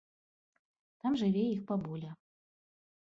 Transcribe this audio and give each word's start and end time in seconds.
Там 1.03 1.19
жыве 1.23 1.43
іх 1.53 1.61
бабуля. 1.73 2.11